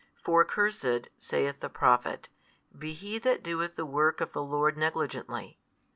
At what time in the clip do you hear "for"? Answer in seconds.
0.23-0.43